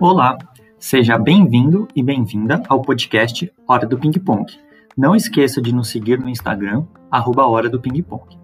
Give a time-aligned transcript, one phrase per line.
[0.00, 0.38] Olá,
[0.78, 4.50] seja bem-vindo e bem-vinda ao podcast Hora do Ping Pong.
[4.96, 8.38] Não esqueça de nos seguir no Instagram, arroba Hora do Ping Pong.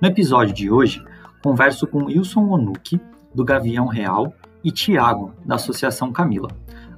[0.00, 1.04] No episódio de hoje,
[1.42, 3.00] converso com Wilson Onuki,
[3.34, 6.50] do Gavião Real, e Tiago, da Associação Camila.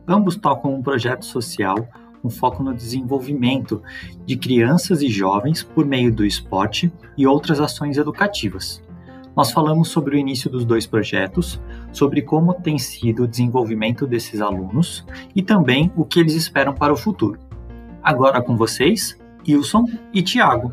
[0.06, 1.88] Ambos tocam um projeto social
[2.22, 3.82] com foco no desenvolvimento
[4.26, 8.82] de crianças e jovens por meio do esporte e outras ações educativas.
[9.36, 11.60] Nós falamos sobre o início dos dois projetos,
[11.92, 16.92] sobre como tem sido o desenvolvimento desses alunos e também o que eles esperam para
[16.92, 17.38] o futuro.
[18.02, 20.72] Agora com vocês, Wilson e Tiago.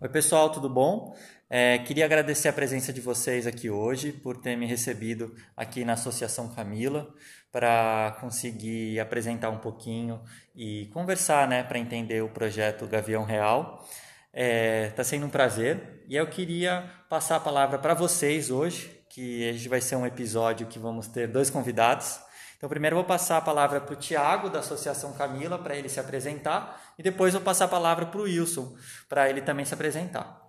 [0.00, 1.14] Oi, pessoal, tudo bom?
[1.50, 5.94] É, queria agradecer a presença de vocês aqui hoje, por ter me recebido aqui na
[5.94, 7.08] Associação Camila,
[7.50, 10.20] para conseguir apresentar um pouquinho
[10.54, 13.82] e conversar, né, para entender o projeto Gavião Real.
[14.30, 19.02] Está é, tá sendo um prazer e eu queria passar a palavra para vocês hoje,
[19.08, 22.20] que gente vai ser um episódio que vamos ter dois convidados.
[22.58, 25.88] Então, primeiro eu vou passar a palavra para o Tiago, da Associação Camila, para ele
[25.88, 28.76] se apresentar, e depois eu vou passar a palavra para o Wilson,
[29.08, 30.47] para ele também se apresentar.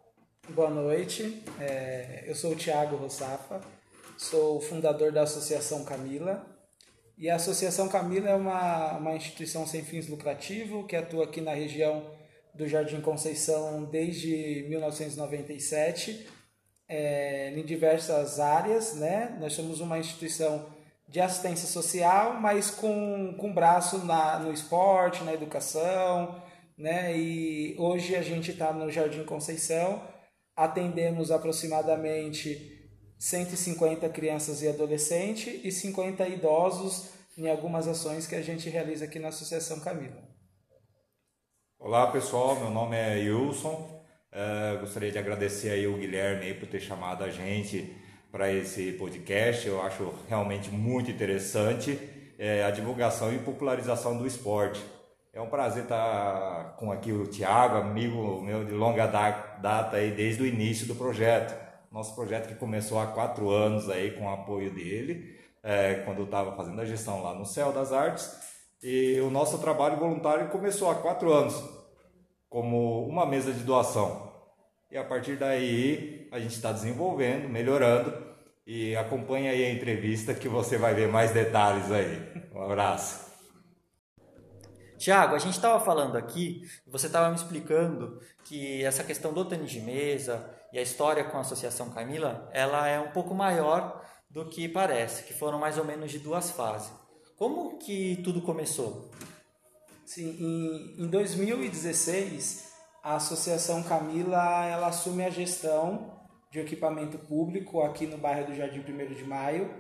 [0.55, 3.61] Boa noite, é, eu sou o Tiago Rossafa,
[4.17, 6.43] sou fundador da Associação Camila.
[7.15, 11.53] E a Associação Camila é uma, uma instituição sem fins lucrativos que atua aqui na
[11.53, 12.03] região
[12.55, 16.27] do Jardim Conceição desde 1997,
[16.87, 18.95] é, em diversas áreas.
[18.95, 19.37] Né?
[19.39, 20.65] Nós somos uma instituição
[21.07, 26.41] de assistência social, mas com, com braço na, no esporte, na educação.
[26.75, 27.15] Né?
[27.15, 30.17] E hoje a gente está no Jardim Conceição
[30.59, 32.77] atendemos aproximadamente
[33.17, 39.19] 150 crianças e adolescentes e 50 idosos em algumas ações que a gente realiza aqui
[39.19, 40.21] na Associação Camila.
[41.79, 44.03] Olá pessoal, meu nome é Wilson.
[44.33, 47.95] É, gostaria de agradecer aí o Guilherme aí por ter chamado a gente
[48.29, 49.65] para esse podcast.
[49.65, 51.97] Eu acho realmente muito interessante
[52.37, 54.83] é, a divulgação e popularização do esporte.
[55.39, 60.43] É um prazer estar com aqui o Tiago, amigo meu de longa data aí desde
[60.43, 61.57] o início do projeto.
[61.89, 66.25] Nosso projeto que começou há quatro anos aí com o apoio dele, é, quando eu
[66.25, 68.29] estava fazendo a gestão lá no Céu das Artes.
[68.83, 71.55] E o nosso trabalho voluntário começou há quatro anos,
[72.49, 74.33] como uma mesa de doação.
[74.91, 78.13] E a partir daí a gente está desenvolvendo, melhorando.
[78.67, 82.29] E acompanhe aí a entrevista que você vai ver mais detalhes aí.
[82.53, 83.28] Um abraço.
[84.99, 89.71] Tiago, a gente estava falando aqui, você estava me explicando que essa questão do tênis
[89.71, 94.49] de mesa e a história com a Associação Camila, ela é um pouco maior do
[94.49, 96.91] que parece, que foram mais ou menos de duas fases.
[97.37, 99.09] Como que tudo começou?
[100.05, 106.19] Sim, em, em 2016, a Associação Camila ela assume a gestão
[106.51, 109.73] de equipamento público aqui no bairro do Jardim 1 de Maio,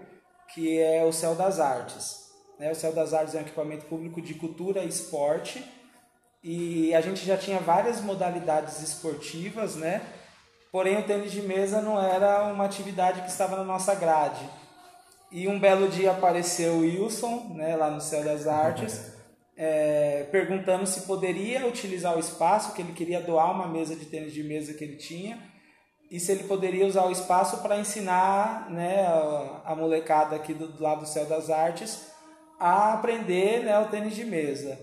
[0.53, 2.28] que é o Céu das Artes.
[2.59, 2.71] Né?
[2.71, 5.63] O Céu das Artes é um equipamento público de cultura e esporte.
[6.43, 10.01] E a gente já tinha várias modalidades esportivas, né?
[10.71, 14.47] Porém, o tênis de mesa não era uma atividade que estava na nossa grade.
[15.31, 19.13] E um belo dia apareceu o Wilson, né, lá no Céu das Artes,
[19.57, 24.33] é, perguntando se poderia utilizar o espaço, que ele queria doar uma mesa de tênis
[24.33, 25.39] de mesa que ele tinha,
[26.09, 30.67] e se ele poderia usar o espaço para ensinar né, a, a molecada aqui do,
[30.67, 32.09] do lado do Céu das Artes
[32.59, 34.77] a aprender né, o tênis de mesa.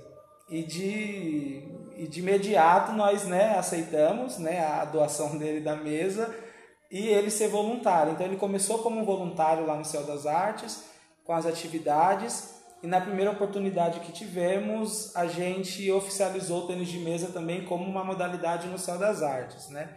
[0.48, 1.62] E de,
[1.96, 6.34] e de imediato nós né, aceitamos né, a doação dele da mesa
[6.90, 8.12] e ele ser voluntário.
[8.12, 10.84] Então ele começou como voluntário lá no Céu das Artes,
[11.24, 16.98] com as atividades, e na primeira oportunidade que tivemos, a gente oficializou o tênis de
[16.98, 19.68] mesa também como uma modalidade no Céu das Artes.
[19.68, 19.88] Né?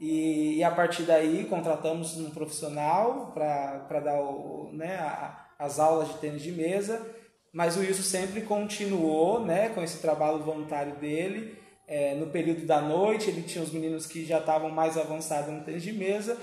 [0.00, 6.08] E, e a partir daí contratamos um profissional para dar o, né, a, as aulas
[6.08, 7.04] de tênis de mesa,
[7.52, 11.58] mas o Wilson sempre continuou né, com esse trabalho voluntário dele.
[11.86, 15.64] É, no período da noite, ele tinha os meninos que já estavam mais avançados no
[15.64, 16.36] tênis de mesa,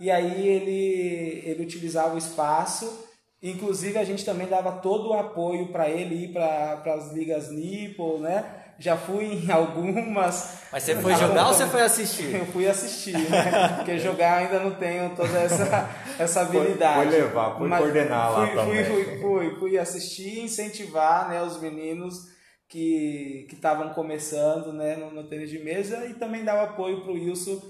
[0.00, 3.06] e aí ele, ele utilizava o espaço.
[3.42, 8.18] Inclusive, a gente também dava todo o apoio para ele ir para as ligas Nipple,
[8.18, 8.65] né?
[8.78, 10.58] Já fui em algumas.
[10.70, 12.34] Mas você foi jogar ou você foi assistir?
[12.34, 13.74] Eu fui assistir, né?
[13.76, 15.88] Porque jogar ainda não tenho toda essa,
[16.18, 17.10] essa habilidade.
[17.10, 18.84] Foi, foi levar, foi Mas coordenar fui, lá fui, também.
[18.84, 22.36] Fui, fui, fui assistir e incentivar né, os meninos
[22.68, 27.12] que estavam começando né, no, no, tênis de mesa e também dar o apoio para
[27.12, 27.60] o Wilson,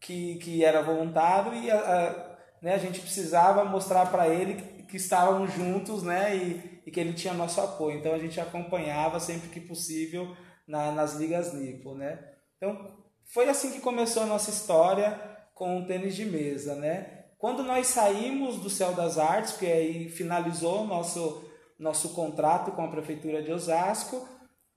[0.00, 4.82] que, que era voluntário, e a, a, né, a gente precisava mostrar para ele que,
[4.84, 7.98] que estávamos juntos né, e, e que ele tinha nosso apoio.
[7.98, 10.34] Então a gente acompanhava sempre que possível
[10.66, 12.18] na, nas ligas Nipo, né?
[12.56, 15.20] Então, foi assim que começou a nossa história
[15.54, 17.24] com o tênis de mesa, né?
[17.38, 21.44] Quando nós saímos do Céu das Artes, porque aí finalizou nosso,
[21.78, 24.26] nosso contrato com a Prefeitura de Osasco,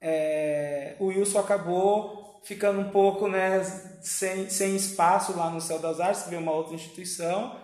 [0.02, 3.64] é, o Wilson acabou ficando um pouco né,
[4.02, 7.56] sem, sem espaço lá no Céu das Artes, que veio uma outra instituição,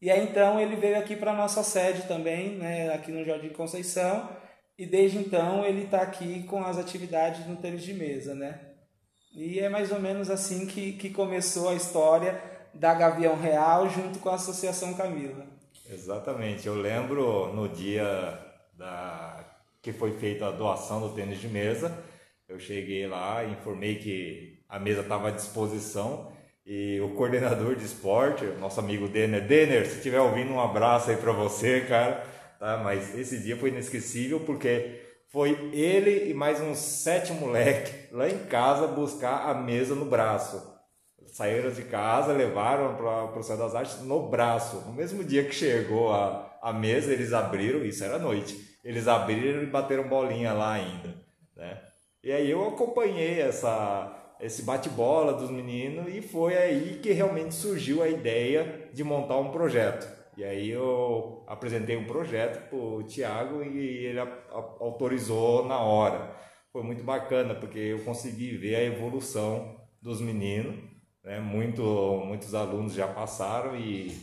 [0.00, 3.48] e aí então ele veio aqui para a nossa sede também, né, aqui no Jardim
[3.50, 4.28] Conceição,
[4.78, 8.60] e desde então ele está aqui com as atividades no tênis de mesa, né?
[9.34, 12.40] E é mais ou menos assim que, que começou a história
[12.72, 15.46] da Gavião Real junto com a Associação Camila.
[15.88, 18.38] Exatamente, eu lembro no dia
[18.74, 19.44] da
[19.80, 21.96] que foi feita a doação do tênis de mesa,
[22.48, 26.32] eu cheguei lá, informei que a mesa estava à disposição
[26.66, 31.16] e o coordenador de esporte, nosso amigo Denner, Denner, se estiver ouvindo um abraço aí
[31.16, 32.26] para você, cara,
[32.58, 32.78] tá?
[32.82, 38.38] Mas esse dia foi inesquecível porque foi ele e mais uns sete moleques lá em
[38.46, 40.74] casa buscar a mesa no braço.
[41.26, 44.82] Saíram de casa, levaram para o Céu das Artes no braço.
[44.86, 49.62] No mesmo dia que chegou a, a mesa, eles abriram, isso era noite, eles abriram
[49.62, 51.14] e bateram bolinha lá ainda,
[51.54, 51.82] né?
[52.22, 58.02] E aí eu acompanhei essa, esse bate-bola dos meninos e foi aí que realmente surgiu
[58.02, 60.15] a ideia de montar um projeto.
[60.36, 66.36] E aí eu apresentei um projeto para o Tiago e ele autorizou na hora.
[66.70, 70.76] Foi muito bacana porque eu consegui ver a evolução dos meninos.
[71.24, 71.40] Né?
[71.40, 71.82] Muito,
[72.26, 74.14] muitos alunos já passaram e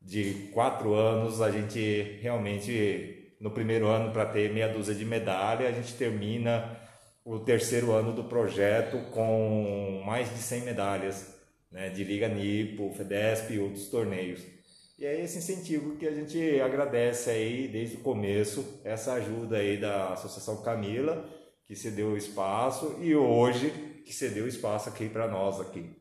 [0.00, 5.68] de quatro anos a gente realmente, no primeiro ano, para ter meia dúzia de medalha,
[5.68, 6.78] a gente termina
[7.24, 11.36] o terceiro ano do projeto com mais de 100 medalhas
[11.70, 11.90] né?
[11.90, 14.57] de Liga Nipo, FEDESP e outros torneios.
[14.98, 19.76] E é esse incentivo que a gente agradece aí desde o começo, essa ajuda aí
[19.76, 21.24] da Associação Camila,
[21.64, 23.70] que cedeu o espaço, e hoje
[24.04, 25.94] que cedeu espaço aqui para nós aqui.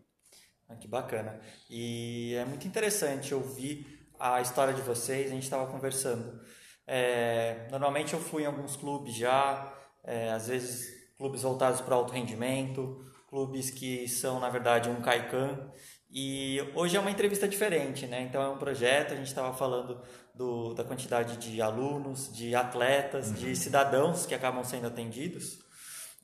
[0.67, 1.39] Ah, que bacana.
[1.69, 6.41] E é muito interessante ouvir a história de vocês, a gente estava conversando.
[6.87, 12.13] É, normalmente eu fui em alguns clubes já, é, às vezes clubes voltados para alto
[12.13, 15.71] rendimento, clubes que são, na verdade, um caican,
[16.09, 18.21] e hoje é uma entrevista diferente, né?
[18.21, 20.01] Então é um projeto, a gente estava falando
[20.33, 23.33] do, da quantidade de alunos, de atletas, uhum.
[23.33, 25.59] de cidadãos que acabam sendo atendidos.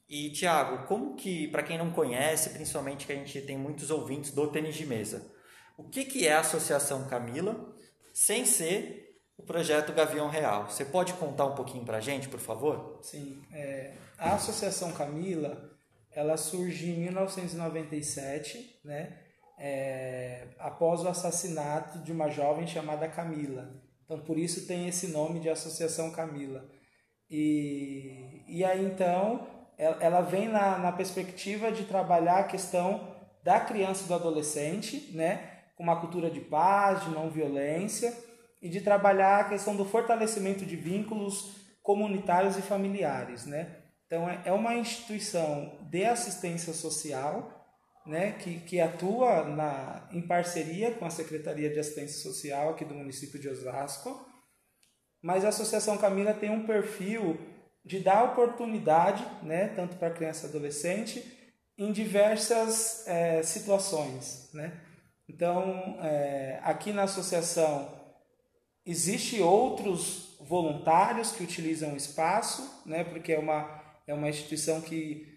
[0.08, 4.32] E Tiago, como que, para quem não conhece, principalmente que a gente tem muitos ouvintes
[4.32, 5.32] do tênis de mesa,
[5.78, 7.74] o que, que é a Associação Camila,
[8.14, 10.70] sem ser o projeto Gavião Real?
[10.70, 13.00] Você pode contar um pouquinho para a gente, por favor?
[13.02, 15.72] Sim, é, a Associação Camila,
[16.12, 19.23] ela surge em 1997, né?
[19.66, 23.82] É, após o assassinato de uma jovem chamada Camila.
[24.04, 26.66] Então, por isso tem esse nome de Associação Camila.
[27.30, 34.04] E, e aí, então, ela vem na, na perspectiva de trabalhar a questão da criança
[34.04, 38.14] e do adolescente, né, com uma cultura de paz, de não violência,
[38.62, 43.46] e de trabalhar a questão do fortalecimento de vínculos comunitários e familiares.
[43.46, 43.78] Né?
[44.08, 47.63] Então, é, é uma instituição de assistência social
[48.06, 52.94] né, que, que atua na, em parceria com a Secretaria de Assistência Social aqui do
[52.94, 54.28] município de Osasco,
[55.22, 57.40] mas a Associação Camila tem um perfil
[57.86, 61.24] de dar oportunidade, né, tanto para criança e adolescente,
[61.78, 64.50] em diversas é, situações.
[64.54, 64.80] Né?
[65.28, 67.90] Então, é, aqui na associação,
[68.86, 75.33] existe outros voluntários que utilizam o espaço, né, porque é uma, é uma instituição que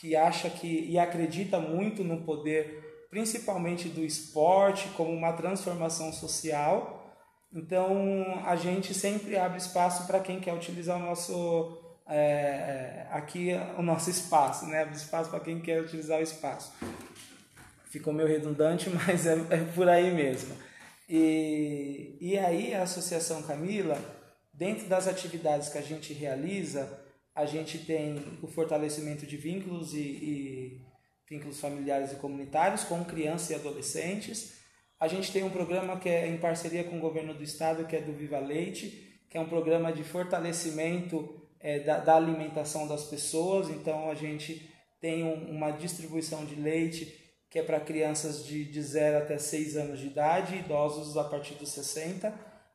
[0.00, 7.14] que acha que e acredita muito no poder, principalmente do esporte, como uma transformação social.
[7.52, 11.78] Então a gente sempre abre espaço para quem quer utilizar o nosso
[12.08, 14.82] é, é, aqui o nosso espaço, né?
[14.82, 16.72] Abre espaço para quem quer utilizar o espaço.
[17.90, 20.56] Ficou meio redundante, mas é, é por aí mesmo.
[21.08, 23.98] E, e aí a Associação Camila,
[24.54, 26.99] dentro das atividades que a gente realiza,
[27.34, 30.80] a gente tem o fortalecimento de vínculos e, e
[31.28, 34.58] vínculos familiares e comunitários com crianças e adolescentes.
[34.98, 37.96] A gente tem um programa que é em parceria com o governo do estado, que
[37.96, 43.04] é do Viva Leite, que é um programa de fortalecimento é, da, da, alimentação das
[43.04, 43.70] pessoas.
[43.70, 44.68] Então, a gente
[45.00, 47.16] tem um, uma distribuição de leite
[47.48, 51.54] que é para crianças de, de 0 até 6 anos de idade, idosos a partir
[51.54, 52.32] dos 60.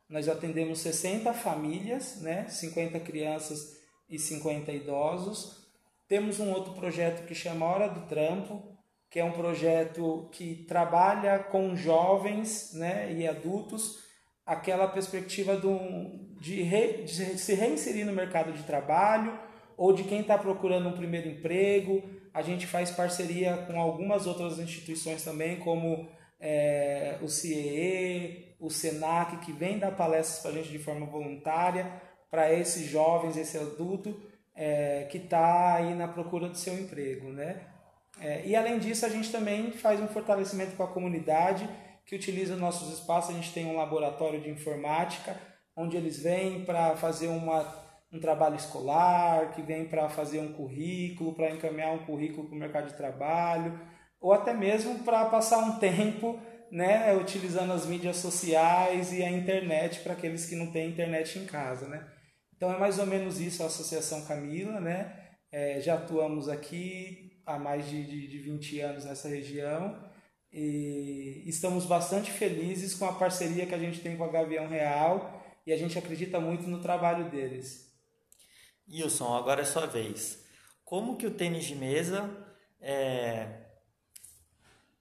[0.10, 2.48] Nós atendemos 60 famílias, né?
[2.50, 3.78] 50 crianças
[4.10, 5.66] e 50 idosos.
[6.08, 8.62] Temos um outro projeto que chama Hora do Trampo,
[9.10, 14.04] que é um projeto que trabalha com jovens né, e adultos
[14.46, 15.80] aquela perspectiva do,
[16.40, 19.38] de, re, de se reinserir no mercado de trabalho
[19.76, 22.04] ou de quem está procurando um primeiro emprego.
[22.34, 26.08] A gente faz parceria com algumas outras instituições também, como
[26.40, 32.02] é, o CIE, o SENAC, que vem dar palestras para a gente de forma voluntária,
[32.30, 34.20] para esses jovens, esse adulto
[34.56, 37.30] é, que está aí na procura do seu emprego.
[37.32, 37.62] Né?
[38.20, 41.68] É, e além disso, a gente também faz um fortalecimento com a comunidade
[42.06, 43.32] que utiliza nossos espaços.
[43.32, 45.36] A gente tem um laboratório de informática,
[45.76, 47.66] onde eles vêm para fazer uma,
[48.12, 52.60] um trabalho escolar, que vem para fazer um currículo, para encaminhar um currículo para o
[52.60, 53.80] mercado de trabalho,
[54.22, 56.40] ou até mesmo para passar um tempo
[56.72, 61.46] né, utilizando as mídias sociais e a internet para aqueles que não têm internet em
[61.46, 61.88] casa.
[61.88, 62.06] Né?
[62.56, 64.80] Então é mais ou menos isso a Associação Camila.
[64.80, 65.14] Né?
[65.52, 70.04] É, já atuamos aqui há mais de, de, de 20 anos nessa região
[70.52, 75.44] e estamos bastante felizes com a parceria que a gente tem com a Gavião Real
[75.68, 77.94] e a gente acredita muito no trabalho deles.
[78.90, 80.46] Wilson, agora é sua vez.
[80.84, 82.30] Como que o tênis de mesa
[82.80, 83.48] é,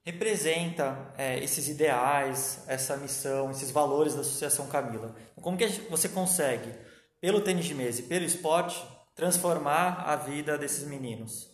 [0.03, 5.15] representa é, esses ideais, essa missão, esses valores da Associação Camila?
[5.35, 6.69] Como que você consegue,
[7.19, 8.81] pelo tênis de mesa e pelo esporte,
[9.15, 11.49] transformar a vida desses meninos?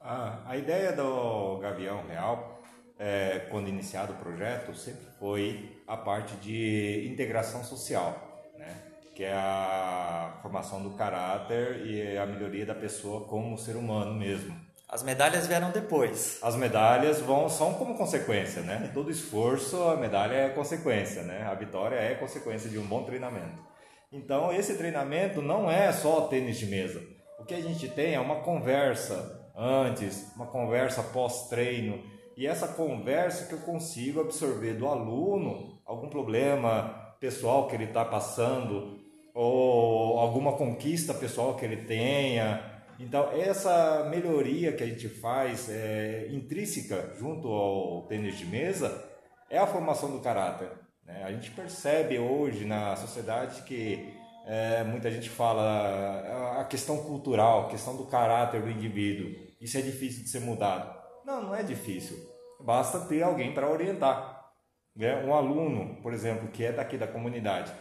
[0.00, 2.60] Ah, a ideia do Gavião Real,
[2.98, 8.74] é, quando iniciado o projeto, sempre foi a parte de integração social, né?
[9.14, 14.56] que é a formação do caráter e a melhoria da pessoa como ser humano mesmo.
[14.88, 16.38] As medalhas vieram depois.
[16.42, 18.90] As medalhas vão são como consequência, né?
[18.92, 21.46] Todo esforço, a medalha é consequência, né?
[21.50, 23.71] A vitória é consequência de um bom treinamento.
[24.12, 27.02] Então, esse treinamento não é só tênis de mesa.
[27.38, 32.02] O que a gente tem é uma conversa antes, uma conversa pós-treino,
[32.36, 38.04] e essa conversa que eu consigo absorver do aluno algum problema pessoal que ele está
[38.04, 38.98] passando
[39.34, 42.82] ou alguma conquista pessoal que ele tenha.
[43.00, 49.10] Então, essa melhoria que a gente faz é, intrínseca junto ao tênis de mesa
[49.48, 50.81] é a formação do caráter.
[51.12, 51.24] Né?
[51.24, 54.14] A gente percebe hoje na sociedade que
[54.46, 59.30] é, muita gente fala a questão cultural, a questão do caráter do indivíduo.
[59.60, 60.92] Isso é difícil de ser mudado.
[61.24, 62.16] Não, não é difícil.
[62.60, 64.50] Basta ter alguém para orientar.
[64.96, 65.24] Né?
[65.24, 67.72] Um aluno, por exemplo, que é daqui da comunidade.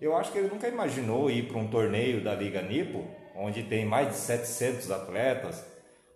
[0.00, 3.84] Eu acho que ele nunca imaginou ir para um torneio da Liga Nipo, onde tem
[3.84, 5.64] mais de 700 atletas,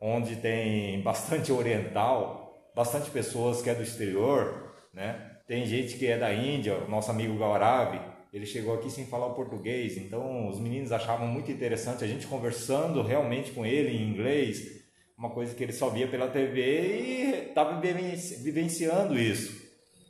[0.00, 5.29] onde tem bastante oriental, bastante pessoas que é do exterior, né?
[5.50, 8.00] Tem gente que é da Índia, nosso amigo Gauravi,
[8.32, 12.24] ele chegou aqui sem falar o português, então os meninos achavam muito interessante a gente
[12.28, 14.80] conversando realmente com ele em inglês,
[15.18, 19.60] uma coisa que ele só via pela TV e estava vivenciando isso.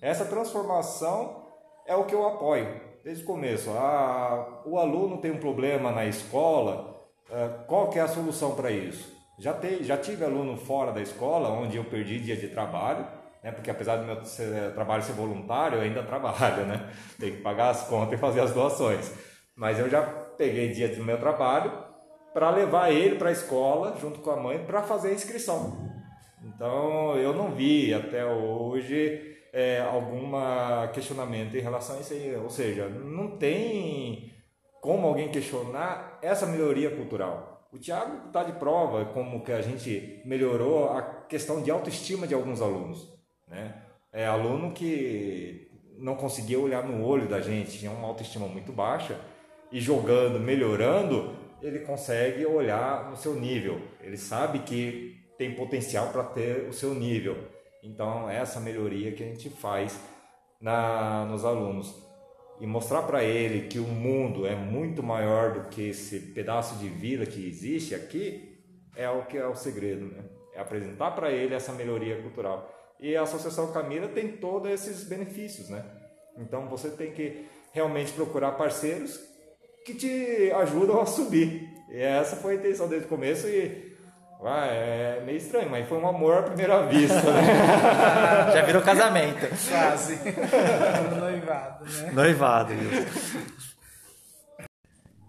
[0.02, 1.42] Essa transformação
[1.86, 3.70] é o que eu apoio desde o começo.
[3.70, 8.70] Ah, o aluno tem um problema na escola, ah, qual que é a solução para
[8.70, 9.10] isso?
[9.38, 13.50] Já, te, já tive aluno fora da escola, onde eu perdi dia de trabalho, né?
[13.52, 16.90] Porque apesar do meu ser, trabalho ser voluntário, eu ainda trabalho, né?
[17.18, 19.12] Tem que pagar as contas e fazer as doações.
[19.56, 21.72] Mas eu já peguei dia do meu trabalho
[22.32, 25.90] para levar ele para a escola junto com a mãe para fazer a inscrição.
[26.42, 30.32] Então eu não vi até hoje é, algum
[30.92, 32.34] questionamento em relação a isso aí.
[32.36, 34.32] Ou seja, não tem
[34.80, 37.68] como alguém questionar essa melhoria cultural.
[37.72, 42.34] O Tiago está de prova como que a gente melhorou a questão de autoestima de
[42.34, 43.19] alguns alunos.
[43.50, 43.74] Né?
[44.12, 49.18] É aluno que não conseguia olhar no olho da gente, tinha uma autoestima muito baixa,
[49.70, 53.80] e jogando, melhorando, ele consegue olhar no seu nível.
[54.00, 57.36] Ele sabe que tem potencial para ter o seu nível.
[57.82, 60.00] Então, é essa melhoria que a gente faz
[60.60, 61.94] na, nos alunos.
[62.60, 66.88] E mostrar para ele que o mundo é muito maior do que esse pedaço de
[66.88, 68.58] vida que existe aqui,
[68.94, 70.06] é o que é o segredo.
[70.06, 70.24] Né?
[70.54, 72.79] É apresentar para ele essa melhoria cultural.
[73.00, 75.84] E a Associação Camila tem todos esses benefícios, né?
[76.36, 79.18] Então você tem que realmente procurar parceiros
[79.84, 81.68] que te ajudam a subir.
[81.90, 83.90] E essa foi a intenção desde o começo e
[84.42, 88.52] ah, é meio estranho, mas foi um amor à primeira vista, né?
[88.54, 89.46] Já virou casamento.
[89.68, 90.18] Quase.
[91.20, 92.12] Noivado, né?
[92.12, 93.38] Noivado, isso.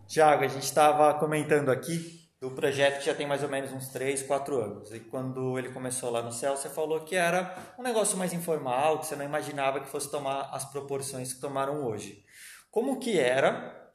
[0.07, 3.89] Tiago, a gente estava comentando aqui do projeto que já tem mais ou menos uns
[3.89, 4.91] 3, 4 anos.
[4.91, 8.98] E quando ele começou lá no céu, você falou que era um negócio mais informal,
[8.98, 12.25] que você não imaginava que fosse tomar as proporções que tomaram hoje.
[12.71, 13.93] Como que era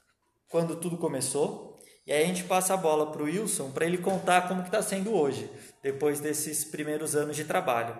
[0.48, 1.76] quando tudo começou?
[2.06, 4.68] E aí a gente passa a bola para o Wilson para ele contar como que
[4.68, 5.50] está sendo hoje,
[5.82, 7.98] depois desses primeiros anos de trabalho.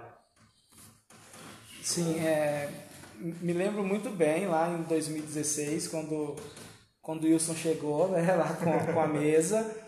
[1.83, 2.69] Sim, é,
[3.19, 6.37] me lembro muito bem lá em 2016, quando,
[7.03, 9.86] quando o Wilson chegou né, lá com, com a mesa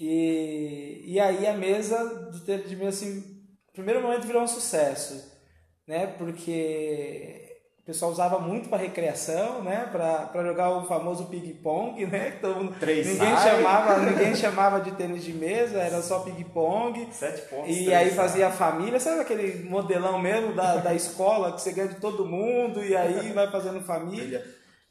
[0.00, 4.48] E, e aí a mesa do tênis de mesa, assim, no primeiro momento virou um
[4.48, 5.30] sucesso,
[5.86, 6.06] né?
[6.06, 9.86] Porque o pessoal usava muito para recreação, né?
[9.92, 12.30] Para jogar o famoso ping-pong, né?
[12.40, 13.56] Todo mundo, Três ninguém sai.
[13.56, 17.06] chamava, ninguém chamava de tênis de mesa, era só ping-pong.
[17.12, 17.76] Sete pontos.
[17.76, 18.16] E aí sai.
[18.16, 22.24] fazia a família, sabe aquele modelão mesmo da, da escola que você ganha de todo
[22.24, 24.42] mundo e aí vai fazendo família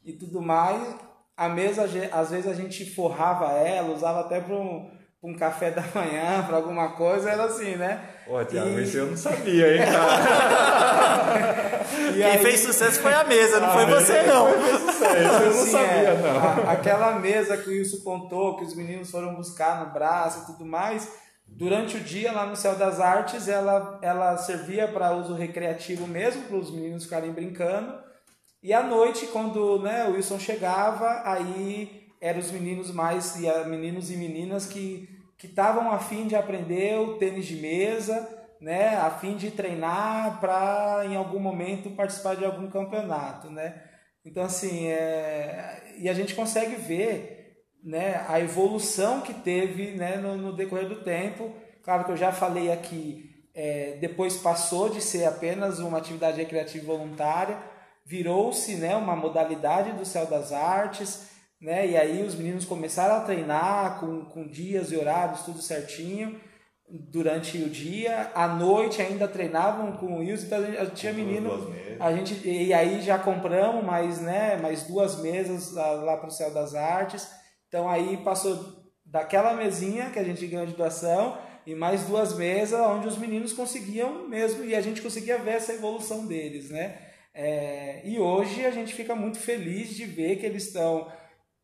[0.04, 0.94] e tudo mais.
[1.36, 5.82] A mesa, às vezes a gente forrava ela, usava até para um, um café da
[5.94, 8.00] manhã, para alguma coisa, era assim, né?
[8.26, 11.80] Ô, Tiago, E- isso eu não sabia, hein, cara?
[12.10, 14.48] E Quem aí- fez sucesso foi a mesa, não foi você não.
[14.50, 16.68] Isso eu não Assim, sabia, é, não.
[16.68, 20.46] a- aquela mesa que o Wilson contou, que os meninos foram buscar no braço e
[20.46, 21.08] tudo mais,
[21.46, 26.42] durante o dia lá no Céu das Artes, ela, ela servia para uso recreativo mesmo,
[26.44, 27.92] para os meninos ficarem brincando.
[28.62, 34.10] E à noite, quando né, o Wilson chegava, aí eram os meninos mais, e meninos
[34.10, 38.28] e meninas que que estavam a fim de aprender o tênis de mesa,
[38.60, 43.82] né, a fim de treinar para em algum momento participar de algum campeonato, né?
[44.22, 45.94] Então assim, é...
[45.96, 51.02] e a gente consegue ver, né, a evolução que teve, né, no, no decorrer do
[51.02, 51.54] tempo.
[51.82, 56.84] Claro que eu já falei aqui, é, depois passou de ser apenas uma atividade recreativa
[56.84, 57.56] voluntária,
[58.04, 61.30] virou-se, né, uma modalidade do Céu das Artes,
[61.60, 61.86] né?
[61.88, 66.40] E aí os meninos começaram a treinar com, com dias e horários, tudo certinho
[66.88, 68.30] durante o dia.
[68.34, 71.50] À noite ainda treinavam com o Wilson, então a gente- tinha menino.
[72.00, 76.32] A gente, e aí já compramos mais, né, mais duas mesas lá, lá para o
[76.32, 77.28] Céu das Artes.
[77.68, 82.80] Então aí passou daquela mesinha que a gente ganhou de doação e mais duas mesas
[82.80, 86.96] onde os meninos conseguiam mesmo e a gente conseguia ver essa evolução deles, né?
[87.32, 91.06] É, e hoje a gente fica muito feliz de ver que eles estão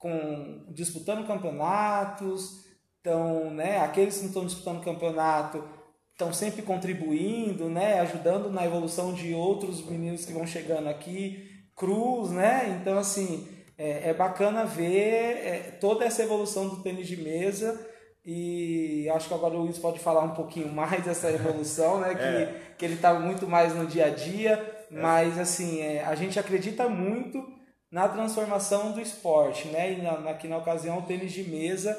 [0.07, 2.65] com, disputando campeonatos,
[2.99, 5.65] estão, né, aqueles que não estão disputando campeonato
[6.13, 11.45] estão sempre contribuindo, né, ajudando na evolução de outros meninos que vão chegando aqui,
[11.75, 12.79] Cruz, né?
[12.81, 17.79] Então assim é, é bacana ver é, toda essa evolução do tênis de mesa
[18.25, 22.15] e acho que agora o Luiz pode falar um pouquinho mais dessa evolução, né?
[22.15, 26.39] Que, que ele está muito mais no dia a dia, mas assim é, a gente
[26.39, 27.56] acredita muito
[27.97, 29.95] na transformação do esporte, né?
[29.95, 31.99] E na, aqui na ocasião o tênis de mesa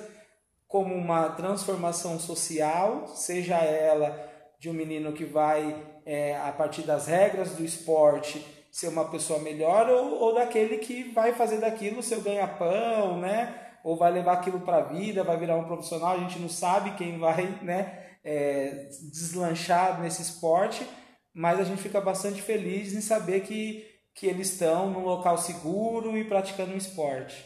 [0.68, 4.16] como uma transformação social, seja ela
[4.60, 9.40] de um menino que vai, é, a partir das regras do esporte, ser uma pessoa
[9.40, 13.60] melhor, ou, ou daquele que vai fazer daquilo seu ganha-pão, né?
[13.84, 16.92] Ou vai levar aquilo para a vida, vai virar um profissional, a gente não sabe
[16.92, 20.88] quem vai né, é, deslanchar nesse esporte,
[21.34, 26.18] mas a gente fica bastante feliz em saber que, que eles estão num local seguro
[26.18, 27.46] e praticando um esporte.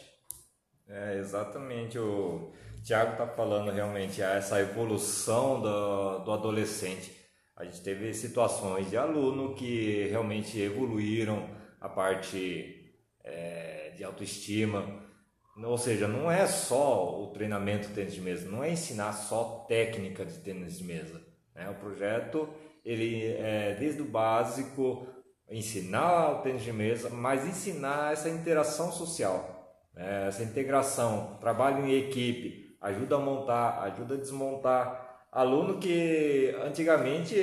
[0.88, 1.98] É, exatamente.
[1.98, 2.50] O
[2.82, 7.14] Tiago está falando realmente essa evolução do, do adolescente.
[7.54, 11.46] A gente teve situações de aluno que realmente evoluíram
[11.78, 12.90] a parte
[13.22, 15.02] é, de autoestima.
[15.62, 19.66] Ou seja, não é só o treinamento de tênis de mesa, não é ensinar só
[19.68, 21.22] técnica de tênis de mesa.
[21.54, 21.68] Né?
[21.68, 22.48] O projeto,
[22.82, 25.06] ele é desde o básico,
[25.52, 30.26] ensinar o tênis de mesa, mas ensinar essa interação social, né?
[30.28, 35.10] essa integração, trabalho em equipe, ajuda a montar, ajuda a desmontar.
[35.30, 37.34] Aluno que antigamente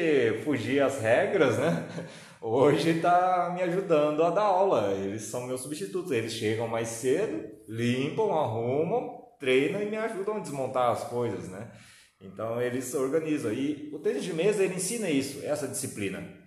[0.44, 1.88] fugia as regras, né?
[2.40, 4.92] Hoje está me ajudando a dar aula.
[4.94, 6.12] Eles são meus substitutos.
[6.12, 11.72] Eles chegam mais cedo, limpam, arrumam, treinam e me ajudam a desmontar as coisas, né?
[12.22, 13.52] Então eles organizam.
[13.52, 16.39] E o tênis de mesa ele ensina isso, essa disciplina.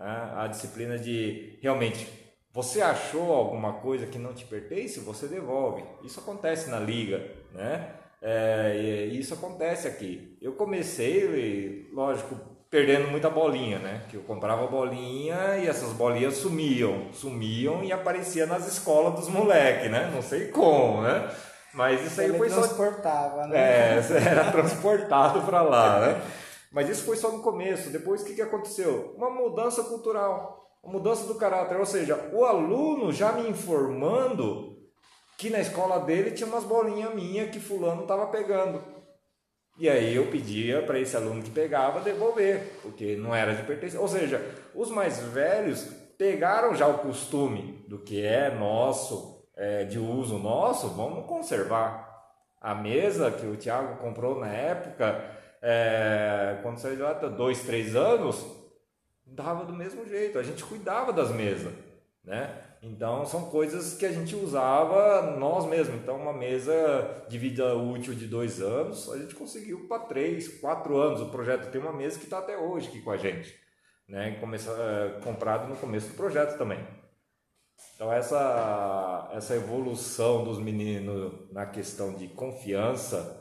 [0.00, 0.32] Né?
[0.36, 2.08] A disciplina de realmente
[2.52, 5.84] você achou alguma coisa que não te pertence, você devolve.
[6.02, 7.22] Isso acontece na liga,
[7.54, 7.90] né?
[8.20, 10.36] É, e isso acontece aqui.
[10.42, 12.34] Eu comecei, lógico,
[12.68, 14.02] perdendo muita bolinha, né?
[14.08, 19.90] Que eu comprava bolinha e essas bolinhas sumiam, sumiam e aparecia nas escolas dos moleques,
[19.90, 20.10] né?
[20.12, 21.30] Não sei como, né?
[21.72, 23.58] Mas isso aí Ele foi só transportava, né?
[23.58, 26.22] é, era transportado para lá, né?
[26.72, 27.90] Mas isso foi só no começo.
[27.90, 29.14] Depois, o que, que aconteceu?
[29.16, 31.78] Uma mudança cultural, uma mudança do caráter.
[31.78, 34.78] Ou seja, o aluno já me informando
[35.36, 38.82] que na escola dele tinha umas bolinhas minhas que fulano estava pegando.
[39.78, 43.98] E aí eu pedia para esse aluno que pegava devolver, porque não era de pertencer.
[43.98, 45.84] Ou seja, os mais velhos
[46.18, 52.10] pegaram já o costume do que é nosso, é, de uso nosso, vamos conservar.
[52.60, 55.24] A mesa que o Thiago comprou na época,
[55.62, 58.44] é, quando de lá, dois, três anos,
[59.26, 60.38] dava do mesmo jeito.
[60.38, 61.72] A gente cuidava das mesas.
[62.24, 62.64] né?
[62.82, 66.00] Então são coisas que a gente usava nós mesmos.
[66.00, 70.96] Então uma mesa de vida útil de dois anos, a gente conseguiu para três, quatro
[70.96, 71.20] anos.
[71.20, 73.54] O projeto tem uma mesa que está até hoje aqui com a gente,
[74.08, 74.38] né?
[74.40, 76.82] Começa, é, comprado no começo do projeto também.
[77.94, 83.39] Então essa essa evolução dos meninos na questão de confiança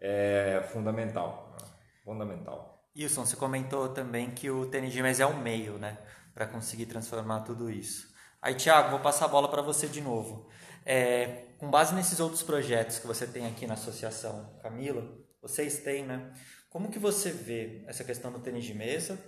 [0.00, 1.56] é fundamental,
[2.04, 2.76] fundamental.
[2.96, 5.98] Wilson, você comentou também que o tênis de mesa é um meio, né,
[6.34, 8.14] para conseguir transformar tudo isso.
[8.40, 10.48] Aí, Thiago, vou passar a bola para você de novo.
[10.84, 15.04] É, com base nesses outros projetos que você tem aqui na associação, Camila,
[15.42, 16.32] vocês têm, né?
[16.70, 19.18] Como que você vê essa questão do tênis de mesa?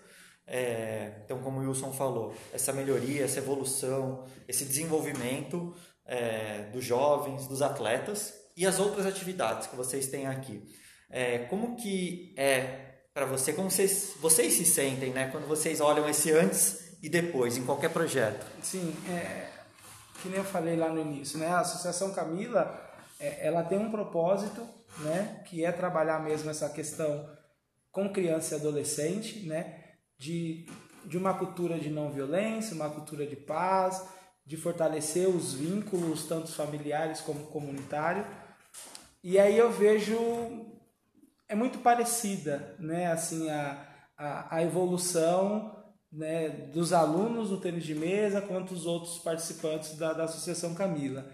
[0.47, 5.75] É, então, como o Wilson falou, essa melhoria, essa evolução, esse desenvolvimento
[6.07, 10.61] é, dos jovens, dos atletas e as outras atividades que vocês têm aqui.
[11.09, 15.29] É, como que é para você, como vocês, vocês se sentem, né?
[15.31, 18.45] Quando vocês olham esse antes e depois, em qualquer projeto?
[18.61, 19.49] Sim, é,
[20.21, 21.47] que nem eu falei lá no início, né?
[21.47, 22.77] A Associação Camila,
[23.21, 24.69] é, ela tem um propósito,
[24.99, 25.41] né?
[25.47, 27.31] Que é trabalhar mesmo essa questão
[27.93, 29.85] com criança e adolescente, né?
[30.19, 30.67] De,
[31.05, 34.05] de uma cultura de não violência, uma cultura de paz,
[34.45, 38.27] de fortalecer os vínculos, tanto familiares como comunitários.
[39.23, 40.17] E aí eu vejo
[41.49, 43.07] é muito parecida, né?
[43.07, 45.75] Assim a, a, a evolução
[46.13, 51.31] né, dos alunos do tênis de mesa quanto os outros participantes da, da Associação Camila.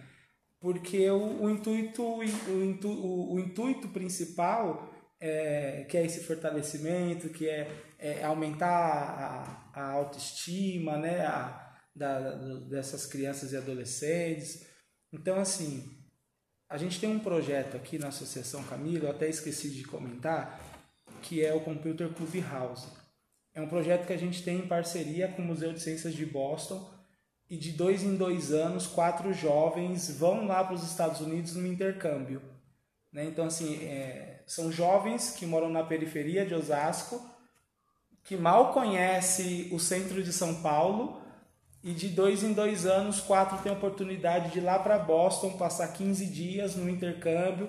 [0.61, 7.29] Porque o, o intuito, o, intu, o, o, intuito principal, é, que é esse fortalecimento,
[7.29, 12.35] que é, é aumentar a, a, autoestima né, a, da,
[12.69, 14.67] dessas crianças e adolescentes.
[15.13, 15.94] Então, assim,
[16.69, 20.61] a gente tem um projeto aqui na Associação Camila, eu até esqueci de comentar,
[21.23, 23.05] que é o Computer Club House
[23.55, 26.27] é um projeto que a gente tem em parceria com o Museu de Ciências de
[26.27, 26.91] Boston
[27.49, 31.67] e de dois em dois anos, quatro jovens vão lá para os Estados Unidos no
[31.67, 32.43] intercâmbio.
[33.13, 33.27] Né?
[33.27, 37.25] Então, assim, é, são jovens que moram na periferia de Osasco,
[38.25, 41.23] que mal conhecem o centro de São Paulo
[41.85, 45.51] e de dois em dois anos, quatro têm a oportunidade de ir lá para Boston,
[45.59, 47.69] passar 15 dias no intercâmbio,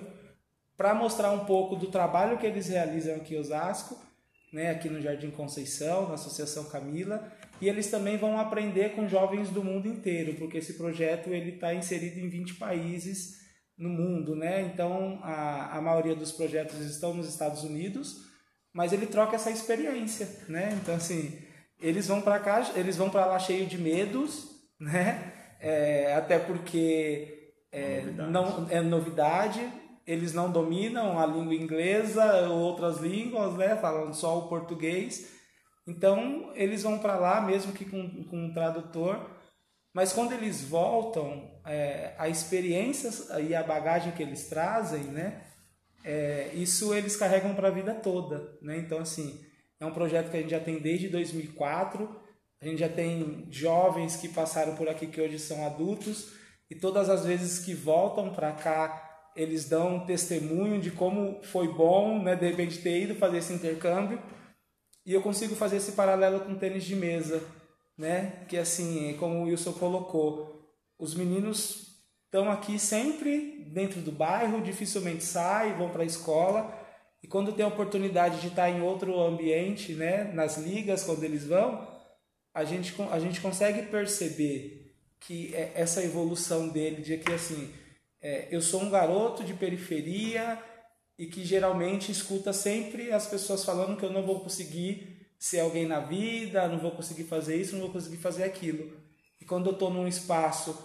[0.76, 3.96] para mostrar um pouco do trabalho que eles realizam aqui em Osasco
[4.56, 9.50] né, aqui no Jardim Conceição, na Associação Camila, e eles também vão aprender com jovens
[9.50, 13.36] do mundo inteiro, porque esse projeto ele está inserido em 20 países
[13.76, 14.62] no mundo, né?
[14.62, 18.16] Então a, a maioria dos projetos estão nos Estados Unidos,
[18.72, 20.78] mas ele troca essa experiência, né?
[20.82, 21.38] Então assim
[21.80, 24.48] eles vão para cá, eles vão para lá cheio de medos,
[24.80, 25.32] né?
[25.60, 29.60] É, até porque é, não é novidade,
[30.06, 33.76] eles não dominam a língua inglesa ou outras línguas, né?
[33.76, 35.34] Falam só o português.
[35.86, 39.30] Então, eles vão para lá, mesmo que com, com um tradutor.
[39.92, 45.42] Mas quando eles voltam, é, a experiência e a bagagem que eles trazem, né?
[46.04, 48.78] É, isso eles carregam para a vida toda, né?
[48.78, 49.44] Então, assim,
[49.80, 52.08] é um projeto que a gente já tem desde 2004.
[52.60, 56.32] A gente já tem jovens que passaram por aqui que hoje são adultos.
[56.70, 61.68] E todas as vezes que voltam para cá, eles dão um testemunho de como foi
[61.68, 64.20] bom, né, de repente ter ido fazer esse intercâmbio.
[65.04, 67.40] E eu consigo fazer esse paralelo com tênis de mesa,
[67.96, 68.44] né?
[68.48, 70.66] Que assim, como o Wilson colocou,
[70.98, 76.85] os meninos estão aqui sempre dentro do bairro, dificilmente saem, vão para a escola.
[77.26, 81.44] E quando tem a oportunidade de estar em outro ambiente, né, nas ligas, quando eles
[81.44, 81.84] vão,
[82.54, 87.74] a gente, a gente consegue perceber que é essa evolução dele, de que assim,
[88.22, 90.56] é, eu sou um garoto de periferia
[91.18, 95.84] e que geralmente escuta sempre as pessoas falando que eu não vou conseguir ser alguém
[95.84, 98.88] na vida, não vou conseguir fazer isso, não vou conseguir fazer aquilo.
[99.40, 100.78] E quando eu estou num espaço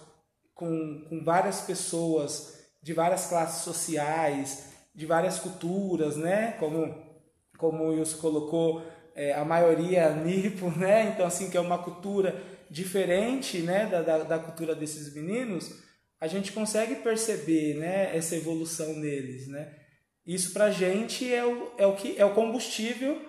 [0.55, 6.53] com, com várias pessoas de várias classes sociais, de várias culturas, né?
[6.59, 6.95] Como,
[7.57, 11.11] como o Wilson colocou, é, a maioria nipo, né?
[11.13, 13.85] Então, assim, que é uma cultura diferente, né?
[13.87, 19.47] Da, da, da cultura desses meninos a gente consegue perceber né, essa evolução neles.
[19.47, 19.73] Né?
[20.25, 23.19] Isso a gente é o, é, o que, é o combustível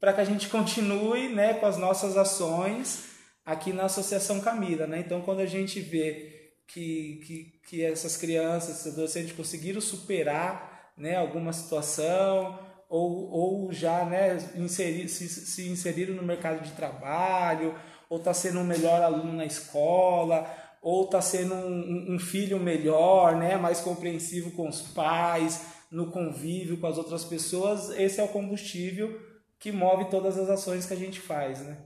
[0.00, 3.04] para que a gente continue né, com as nossas ações
[3.46, 4.88] aqui na Associação Camila.
[4.88, 4.98] Né?
[4.98, 10.69] Então, quando a gente vê que, que, que essas crianças, esses adolescentes conseguiram superar
[11.00, 12.58] né, alguma situação
[12.88, 17.74] ou, ou já né, inserir, se, se inseriram no mercado de trabalho
[18.08, 20.46] ou está sendo um melhor aluno na escola
[20.82, 26.78] ou está sendo um, um, filho melhor, né, mais compreensivo com os pais, no convívio
[26.78, 29.20] com as outras pessoas, esse é o combustível
[29.58, 31.76] que move todas as ações que a gente faz, né?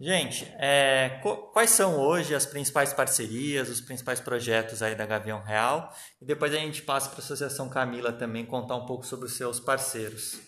[0.00, 1.20] Gente, é,
[1.52, 5.92] quais são hoje as principais parcerias, os principais projetos aí da Gavião Real?
[6.20, 9.36] E depois a gente passa para a Associação Camila também contar um pouco sobre os
[9.36, 10.40] seus parceiros.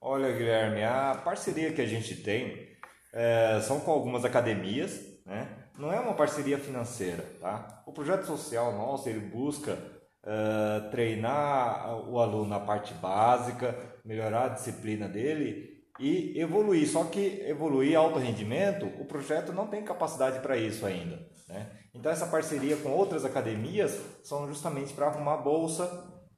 [0.00, 2.76] Olha, Guilherme, a parceria que a gente tem
[3.12, 5.48] é, são com algumas academias, né?
[5.76, 7.82] Não é uma parceria financeira, tá?
[7.86, 9.76] O projeto social nosso, ele busca
[10.24, 16.88] é, treinar o aluno na parte básica, melhorar a disciplina dele e evoluir.
[16.88, 21.18] Só que evoluir alto rendimento, o projeto não tem capacidade para isso ainda.
[21.48, 21.70] Né?
[21.94, 25.86] Então essa parceria com outras academias são justamente para arrumar bolsa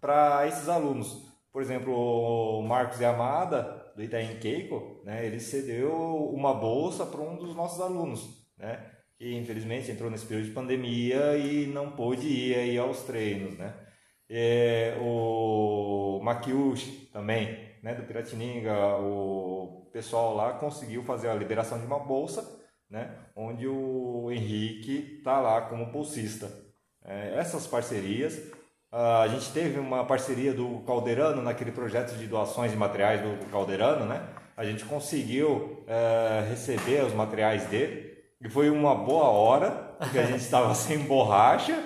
[0.00, 1.26] para esses alunos.
[1.52, 5.92] Por exemplo, o Marcos Yamada, do Itaim Keiko, né, ele cedeu
[6.32, 8.80] uma bolsa para um dos nossos alunos, né,
[9.16, 13.58] que infelizmente entrou nesse período de pandemia e não pôde ir aí aos treinos.
[13.58, 13.74] Né.
[14.30, 21.86] E, o Makiushi também, né, do Piratininga, o pessoal lá conseguiu fazer a liberação de
[21.86, 22.58] uma bolsa,
[22.90, 26.50] né, onde o Henrique está lá como bolsista.
[27.04, 28.40] É, essas parcerias,
[28.90, 34.06] a gente teve uma parceria do Caldeirano naquele projeto de doações de materiais do Caldeirano,
[34.06, 34.26] né?
[34.56, 40.24] A gente conseguiu é, receber os materiais dele e foi uma boa hora, porque a
[40.24, 41.78] gente estava sem borracha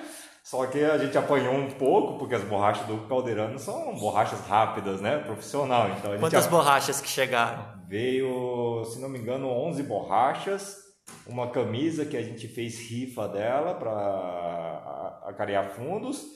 [0.42, 5.00] só que a gente apanhou um pouco, porque as borrachas do Caldeirano são borrachas rápidas,
[5.00, 5.18] né?
[5.18, 5.88] Profissional.
[5.90, 7.64] Então, Quantas borrachas que chegaram?
[7.86, 10.78] Veio, se não me engano, 11 borrachas,
[11.26, 16.26] uma camisa que a gente fez rifa dela para acarear fundos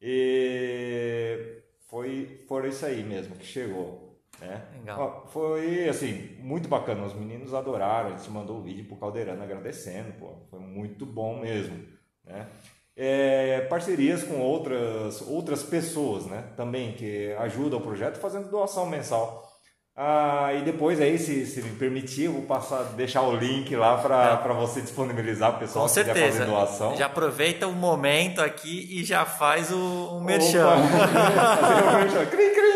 [0.00, 4.06] e foi, foi isso aí mesmo que chegou.
[4.40, 4.62] Né?
[4.78, 5.26] Legal.
[5.32, 7.04] Foi assim, muito bacana.
[7.04, 8.10] Os meninos adoraram.
[8.14, 10.12] A gente mandou o vídeo pro Caldeirano agradecendo.
[10.18, 10.46] Pô.
[10.50, 11.86] Foi muito bom mesmo.
[12.24, 12.46] Né?
[12.96, 19.44] É, parcerias com outras, outras pessoas né, também que ajudam o projeto fazendo doação mensal.
[19.98, 23.96] Ah, e depois aí, se, se me permitir, eu vou passar, deixar o link lá
[23.96, 26.26] para você disponibilizar o pessoal Com que certeza.
[26.26, 26.94] quiser fazer doação.
[26.96, 30.68] Já aproveita o momento aqui e já faz o, o merchan.
[32.30, 32.66] cri, cri.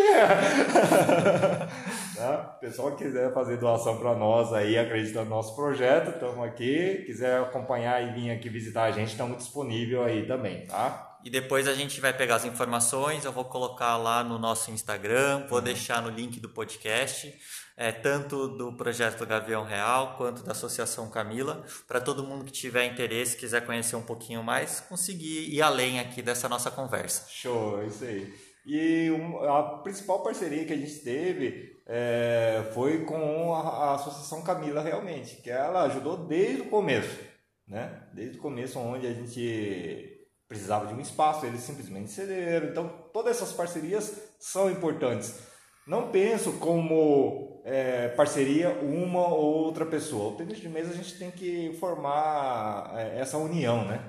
[2.21, 2.55] Tá?
[2.59, 7.03] O pessoal que quiser fazer doação para nós aí, acreditando no nosso projeto, estamos aqui.
[7.07, 11.17] Quiser acompanhar e vir aqui visitar a gente, estamos disponível aí também, tá?
[11.25, 15.47] E depois a gente vai pegar as informações, eu vou colocar lá no nosso Instagram,
[15.49, 15.65] vou uhum.
[15.65, 17.35] deixar no link do podcast,
[17.75, 22.85] é, tanto do projeto Gavião Real quanto da Associação Camila, para todo mundo que tiver
[22.85, 27.27] interesse, quiser conhecer um pouquinho mais, conseguir ir além aqui dessa nossa conversa.
[27.31, 28.51] Show, é isso aí.
[28.67, 29.11] E
[29.49, 35.43] a principal parceria que a gente teve é, foi com a, a, Associação Camila realmente,
[35.43, 37.19] que ela ajudou desde o começo,
[37.67, 38.05] né?
[38.15, 42.69] Desde o começo, onde a gente precisava de um espaço, eles simplesmente cederam.
[42.69, 45.41] Então, todas essas parcerias são importantes.
[45.85, 50.33] Não penso como é, parceria uma ou outra pessoa.
[50.33, 54.01] O tênis de mesa a gente tem que formar é, essa união, né?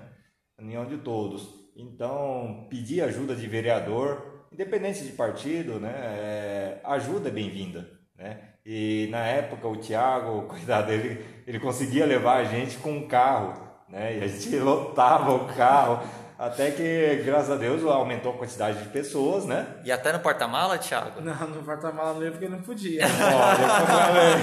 [0.60, 1.50] União de todos.
[1.76, 8.38] Então, pedir ajuda de vereador independente de partido, né, é, ajuda é bem-vinda, né?
[8.66, 13.54] E na época o Thiago, coitado dele, ele conseguia levar a gente com um carro,
[13.90, 14.18] né?
[14.18, 16.02] E a gente lotava o carro,
[16.38, 19.66] até que, graças a Deus, aumentou a quantidade de pessoas, né?
[19.86, 21.22] E até no porta-mala, Thiago?
[21.22, 23.06] Não, no porta-mala não ia porque não podia.
[23.06, 24.38] Olha,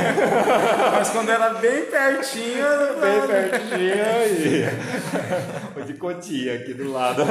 [0.94, 2.64] Mas quando era bem pertinho...
[3.00, 4.04] Bem pertinho
[4.38, 5.80] e...
[5.80, 7.24] o de Cotia aqui do lado.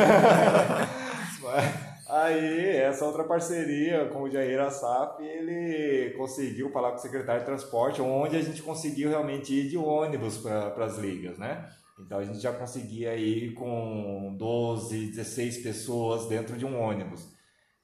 [1.41, 1.86] Mas...
[2.09, 7.45] Aí, essa outra parceria com o Jair Assaf, ele conseguiu falar com o secretário de
[7.45, 11.67] transporte, onde a gente conseguiu realmente ir de ônibus para as ligas, né?
[11.99, 17.27] Então a gente já conseguia ir com 12, 16 pessoas dentro de um ônibus.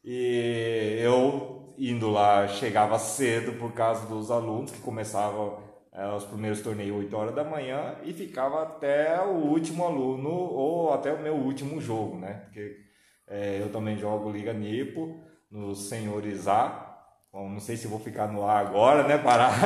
[0.04, 6.62] E eu indo lá, chegava cedo por causa dos alunos que começavam é, os primeiros
[6.62, 11.36] torneios 8 horas da manhã e ficava até o último aluno ou até o meu
[11.36, 12.42] último jogo, né?
[12.46, 12.93] Porque
[13.34, 15.20] é, eu também jogo Liga Nipo
[15.50, 17.04] no Senhores A.
[17.32, 19.18] Bom, não sei se vou ficar no A agora, né?
[19.18, 19.58] Parado.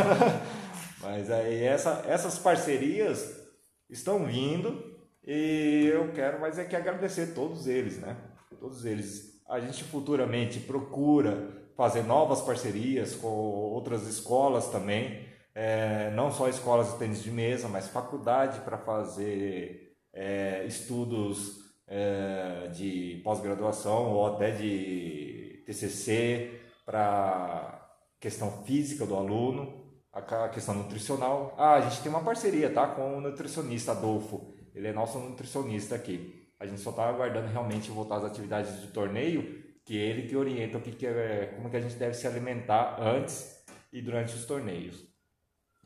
[1.03, 3.45] Mas aí essa, essas parcerias
[3.89, 8.15] estão vindo e eu quero mais é que agradecer todos eles, né?
[8.58, 9.43] Todos eles.
[9.49, 16.93] A gente futuramente procura fazer novas parcerias com outras escolas também, é, não só escolas
[16.93, 24.52] de tênis de mesa, mas faculdade para fazer é, estudos é, de pós-graduação ou até
[24.52, 31.54] de TCC para questão física do aluno, a questão nutricional.
[31.58, 34.54] Ah, a gente tem uma parceria, tá, com o nutricionista Adolfo.
[34.73, 36.47] Ele é nosso nutricionista aqui.
[36.60, 40.36] A gente só está aguardando realmente voltar às atividades do torneio, que é ele que
[40.36, 44.36] orienta o que, que é, como que a gente deve se alimentar antes e durante
[44.36, 45.06] os torneios.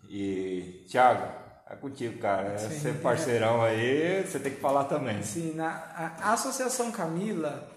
[0.09, 1.40] E Thiago,
[1.71, 2.57] É contigo, cara.
[2.57, 2.79] Sim.
[2.79, 5.23] Ser parceirão aí, você tem que falar também.
[5.23, 7.71] Sim, na, a, a Associação Camila,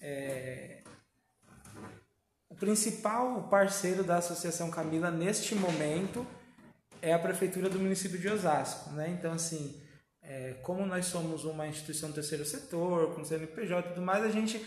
[0.00, 0.82] é,
[2.48, 6.24] o principal parceiro da Associação Camila neste momento
[7.02, 8.90] é a Prefeitura do município de Osasco.
[8.90, 9.16] Né?
[9.18, 9.82] Então, assim,
[10.22, 14.30] é, como nós somos uma instituição do terceiro setor, com CNPJ e tudo mais, a
[14.30, 14.64] gente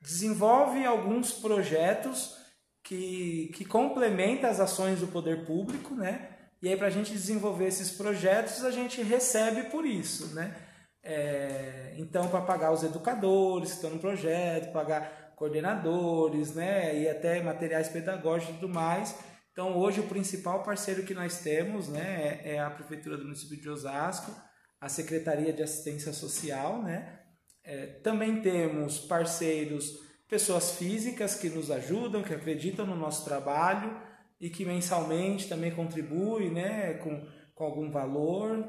[0.00, 2.36] desenvolve alguns projetos
[2.84, 6.29] que, que complementam as ações do poder público, né?
[6.62, 10.54] E aí, para a gente desenvolver esses projetos, a gente recebe por isso, né?
[11.02, 16.98] É, então, para pagar os educadores que estão no projeto, pagar coordenadores, né?
[17.00, 19.16] E até materiais pedagógicos e tudo mais.
[19.52, 22.40] Então, hoje, o principal parceiro que nós temos, né?
[22.44, 24.30] É, a Prefeitura do município de Osasco,
[24.78, 27.20] a Secretaria de Assistência Social, né?
[27.64, 34.09] É, também temos parceiros, pessoas físicas que nos ajudam, que acreditam no nosso trabalho,
[34.40, 37.22] e que mensalmente também contribui né, com,
[37.54, 38.64] com algum valor,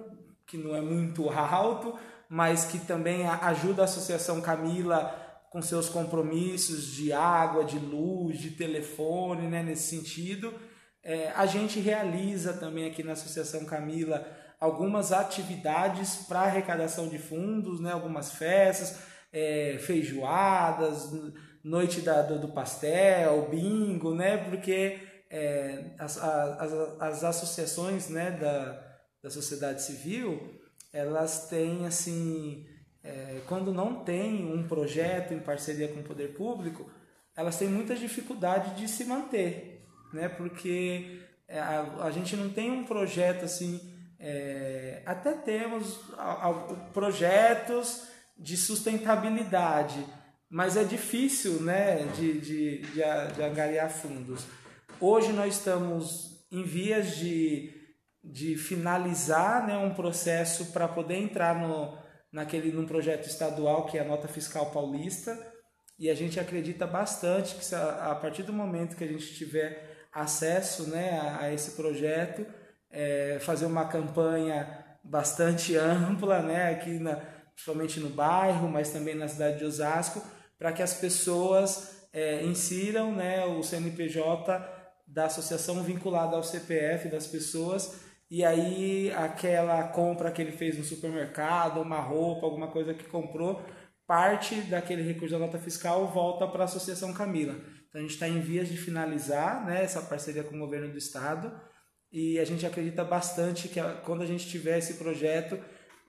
[0.46, 5.18] que não é muito alto, mas que também ajuda a Associação Camila
[5.50, 10.54] com seus compromissos de água, de luz, de telefone, né, nesse sentido.
[11.04, 14.26] É, a gente realiza também aqui na Associação Camila
[14.60, 19.00] algumas atividades para arrecadação de fundos, né, algumas festas,
[19.34, 21.12] é, feijoadas,
[21.64, 25.00] noite da, do, do pastel, bingo, né, porque
[25.32, 30.60] é, as, as, as associações né, da, da sociedade civil,
[30.92, 32.68] elas têm assim,
[33.02, 36.92] é, quando não tem um projeto em parceria com o poder público,
[37.34, 40.28] elas têm muita dificuldade de se manter, né?
[40.28, 43.80] Porque é, a, a gente não tem um projeto assim,
[44.20, 46.54] é, até temos a, a,
[46.94, 48.04] projetos
[48.38, 50.06] de sustentabilidade,
[50.50, 52.92] mas é difícil, né, de, de, de,
[53.36, 54.46] de angariar fundos.
[55.04, 57.74] Hoje nós estamos em vias de,
[58.24, 61.98] de finalizar né, um processo para poder entrar no,
[62.32, 65.36] naquele, num projeto estadual que é a Nota Fiscal Paulista.
[65.98, 70.92] E a gente acredita bastante que a, partir do momento que a gente tiver acesso
[70.92, 72.46] né, a, a esse projeto,
[72.92, 77.16] é, fazer uma campanha bastante ampla, né, aqui na,
[77.56, 80.22] principalmente no bairro, mas também na cidade de Osasco,
[80.60, 84.80] para que as pessoas é, insiram né, o CNPJ
[85.12, 88.00] da associação vinculada ao CPF das pessoas
[88.32, 93.62] e aí aquela compra que ele fez no supermercado, uma roupa, alguma coisa que comprou,
[94.08, 97.54] parte daquele recurso da nota fiscal volta para a Associação Camila.
[97.90, 100.98] Então a gente está em vias de finalizar né, essa parceria com o governo do
[100.98, 101.52] estado
[102.10, 105.60] e a gente acredita bastante que quando a gente tiver esse projeto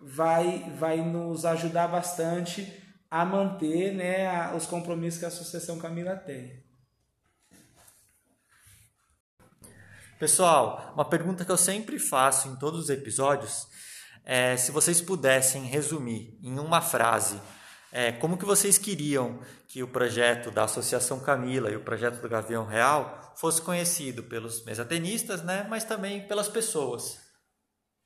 [0.00, 2.72] vai, vai nos ajudar bastante
[3.10, 6.62] a manter né, os compromissos que a Associação Camila tem.
[10.22, 13.66] Pessoal, uma pergunta que eu sempre faço em todos os episódios
[14.24, 17.40] é se vocês pudessem resumir em uma frase
[17.90, 22.28] é, como que vocês queriam que o projeto da Associação Camila e o projeto do
[22.28, 27.18] Gavião Real fosse conhecido pelos mesatenistas, né, mas também pelas pessoas.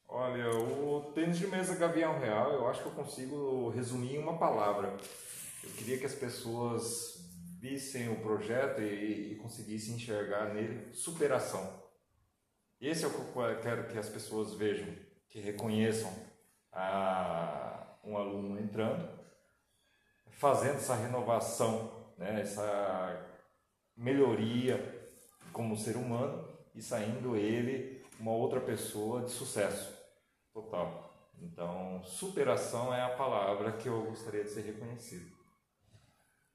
[0.09, 4.39] Olha, o tênis de mesa Gavião Real, eu acho que eu consigo resumir em uma
[4.39, 4.97] palavra.
[5.63, 7.29] Eu queria que as pessoas
[7.61, 11.85] vissem o projeto e, e conseguissem enxergar nele superação
[12.81, 14.87] esse é o que eu quero que as pessoas vejam,
[15.29, 16.13] que reconheçam
[16.73, 19.09] a, um aluno entrando,
[20.31, 23.27] fazendo essa renovação, né, essa
[23.97, 24.95] melhoria
[25.53, 29.97] como ser humano e saindo ele uma outra pessoa de sucesso
[30.53, 31.07] total.
[31.41, 35.35] Então, superação é a palavra que eu gostaria de ser reconhecido.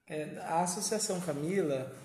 [0.08, 1.96] É, a Associação Camila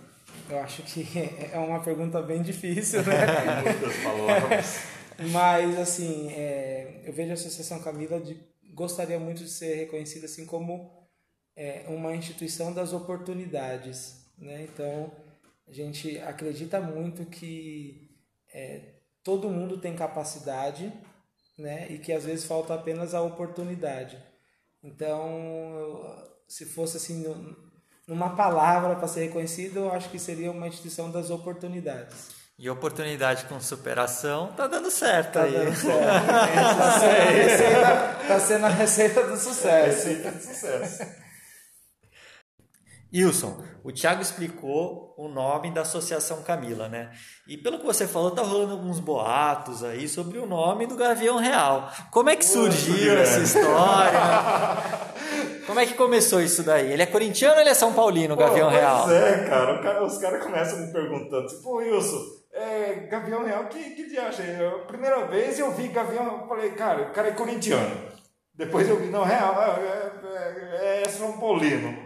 [0.48, 1.06] eu acho que
[1.52, 3.62] é uma pergunta bem difícil, né?
[3.62, 4.76] Muitas palavras.
[5.32, 8.38] Mas, assim, é, eu vejo a Associação Camila de,
[8.74, 10.92] gostaria muito de ser reconhecida assim como
[11.56, 14.64] é, uma instituição das oportunidades, né?
[14.64, 15.10] Então,
[15.66, 18.14] a gente acredita muito que
[18.52, 20.92] é, todo mundo tem capacidade,
[21.58, 21.86] né?
[21.90, 24.22] E que às vezes falta apenas a oportunidade.
[24.82, 27.24] Então, se fosse assim,
[28.06, 32.36] numa palavra para ser reconhecido, eu acho que seria uma instituição das oportunidades.
[32.58, 35.52] E oportunidade com superação tá dando certo tá aí.
[35.52, 36.26] Dando certo.
[36.78, 40.08] tá, sendo receita, tá sendo a receita do sucesso.
[40.08, 41.26] Receita do sucesso.
[43.12, 47.12] Wilson, o Thiago explicou o nome da Associação Camila, né?
[47.46, 51.36] E pelo que você falou, tá rolando alguns boatos aí sobre o nome do Gavião
[51.36, 51.90] Real.
[52.10, 54.18] Como é que surgiu essa história?
[55.66, 56.92] Como é que começou isso daí?
[56.92, 59.04] Ele é corintiano ou ele é São Paulino, o Gavião Real?
[59.04, 60.04] Pois é, cara.
[60.04, 64.46] Os caras começam me perguntando, tipo, Wilson, é, Gavião Real, que, que dia achei?
[64.64, 67.96] A primeira vez eu vi Gavião, eu falei, cara, o cara é corintiano.
[68.54, 70.12] Depois eu vi, não, Real, é,
[70.78, 72.05] é, é São Paulino.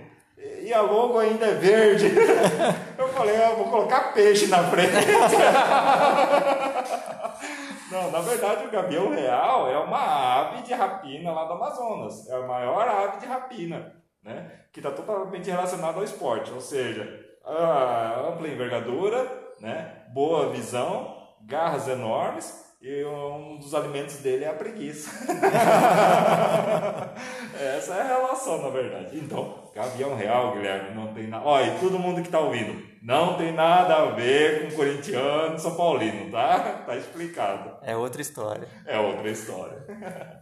[0.71, 2.07] E a logo ainda é verde.
[2.97, 4.93] Eu falei, ah, vou colocar peixe na frente.
[7.91, 12.29] Não, na verdade o gavião real é uma ave de rapina lá do Amazonas.
[12.29, 14.61] É a maior ave de rapina, né?
[14.73, 16.53] Que está totalmente relacionada ao esporte.
[16.53, 17.03] Ou seja,
[17.45, 19.27] ampla envergadura,
[19.59, 20.05] né?
[20.15, 25.11] boa visão, garras enormes e um dos alimentos dele é a preguiça.
[27.61, 29.19] Essa é a relação, na verdade.
[29.19, 31.45] Então, Gavião Real, Guilherme, não tem nada.
[31.45, 35.59] Olha, e todo mundo que está ouvindo, não tem nada a ver com corintiano e
[35.59, 36.83] São Paulino, tá?
[36.87, 37.79] Tá explicado.
[37.83, 38.69] É outra história.
[38.85, 39.87] É outra história.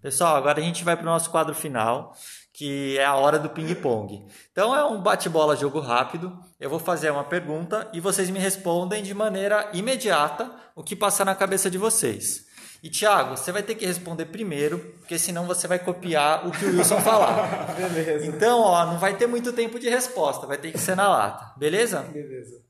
[0.00, 2.14] Pessoal, agora a gente vai para o nosso quadro final,
[2.52, 4.24] que é a hora do ping-pong.
[4.52, 6.38] Então é um bate-bola jogo rápido.
[6.58, 11.24] Eu vou fazer uma pergunta e vocês me respondem de maneira imediata o que passar
[11.24, 12.47] na cabeça de vocês.
[12.82, 16.64] E Thiago, você vai ter que responder primeiro, porque senão você vai copiar o que
[16.64, 17.74] o Wilson falar.
[17.74, 18.26] Beleza.
[18.26, 21.52] Então, ó, não vai ter muito tempo de resposta, vai ter que ser na lata,
[21.56, 22.02] beleza?
[22.02, 22.62] Beleza.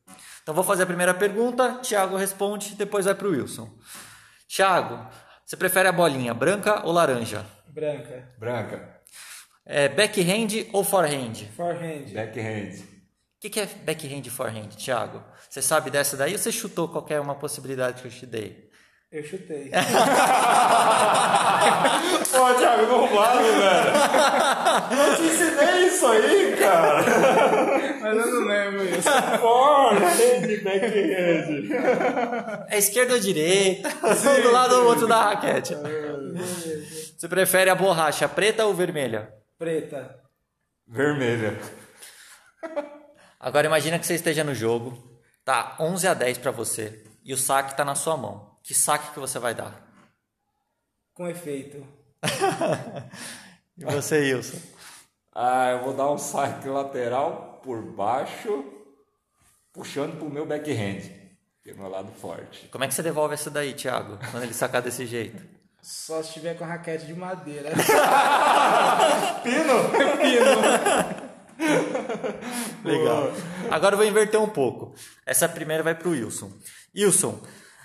[0.43, 3.69] Então vou fazer a primeira pergunta, Thiago responde, depois vai para o Wilson.
[4.49, 5.07] Thiago,
[5.45, 7.45] você prefere a bolinha branca ou laranja?
[7.67, 8.31] Branca.
[8.39, 8.99] Branca.
[9.67, 11.35] É backhand ou forehand?
[11.55, 12.15] Forehand.
[12.15, 12.79] Backhand.
[13.39, 15.23] O que, que é backhand e forehand, Thiago?
[15.49, 18.68] Você sabe dessa daí ou você chutou qualquer uma possibilidade que eu te dei?
[19.11, 19.71] Eu chutei.
[22.31, 23.91] Pô, Thiago, não vale, velho.
[24.93, 27.03] Eu te ensinei isso aí, cara.
[28.03, 29.09] Mas eu não lembro isso.
[29.41, 31.71] Forehand, backhand.
[32.69, 33.89] É esquerda ou direita?
[34.39, 35.75] Um do lado ou outro da raquete.
[37.17, 39.33] Você prefere a borracha preta ou vermelha?
[39.59, 40.21] Preta.
[40.87, 41.59] Vermelha.
[43.41, 45.03] Agora imagina que você esteja no jogo,
[45.45, 48.48] tá 11 a 10 para você e o saque tá na sua mão.
[48.69, 49.83] Que saque que você vai dar?
[51.15, 51.83] Com efeito.
[53.81, 54.59] E você, Wilson?
[55.33, 58.65] Ah, eu vou dar um saque lateral por baixo,
[59.73, 61.03] puxando pro meu backhand,
[61.63, 62.67] que é meu lado forte.
[62.73, 64.19] Como é que você devolve essa daí, Thiago?
[64.33, 65.41] Quando ele sacar desse jeito?
[65.81, 67.71] Só se tiver com raquete de madeira.
[69.45, 69.75] Pino?
[72.85, 73.33] Legal.
[73.71, 74.93] Agora eu vou inverter um pouco.
[75.25, 76.51] Essa primeira vai para o Wilson.
[76.93, 77.41] Wilson,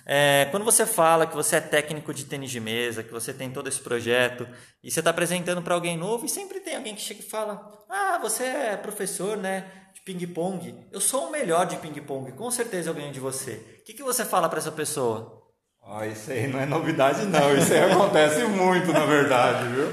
[0.06, 3.50] é, quando você fala que você é técnico de tênis de mesa, que você tem
[3.50, 4.48] todo esse projeto,
[4.84, 7.72] e você está apresentando para alguém novo, e sempre tem alguém que chega e fala:
[7.90, 10.88] Ah, você é professor né, de ping-pong.
[10.92, 13.54] Eu sou o melhor de ping-pong, com certeza eu ganho de você.
[13.80, 15.42] O que, que você fala para essa pessoa?
[15.82, 19.90] Ó, isso aí não é novidade não, isso aí acontece muito na verdade, viu?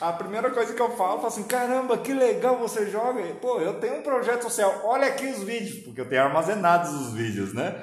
[0.00, 3.22] A primeira coisa que eu falo, eu falo assim, caramba, que legal você joga.
[3.34, 7.12] Pô, eu tenho um projeto social, olha aqui os vídeos, porque eu tenho armazenados os
[7.12, 7.78] vídeos, né?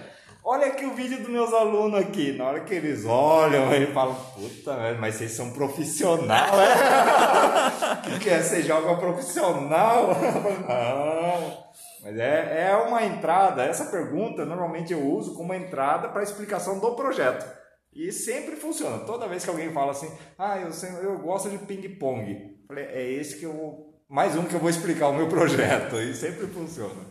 [0.50, 2.32] Olha aqui o vídeo dos meus alunos aqui.
[2.32, 7.98] Na hora que eles olham, eles falam, puta, mas vocês são profissional, é?
[7.98, 8.42] O que, que é?
[8.42, 10.08] Você joga profissional?
[10.66, 11.68] Não.
[12.02, 16.96] Mas é, é uma entrada, essa pergunta normalmente eu uso como entrada para explicação do
[16.96, 17.46] projeto.
[17.94, 19.00] E sempre funciona.
[19.00, 20.70] Toda vez que alguém fala assim, ah, eu,
[21.04, 22.58] eu gosto de ping-pong.
[22.66, 23.86] Falei, é esse que eu.
[24.08, 25.98] Mais um que eu vou explicar o meu projeto.
[25.98, 27.06] E sempre funciona.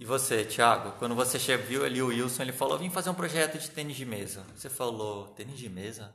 [0.00, 3.58] E você, Thiago, quando você viu ali o Wilson, ele falou: vim fazer um projeto
[3.58, 4.42] de tênis de mesa.
[4.56, 6.14] Você falou: tênis de mesa?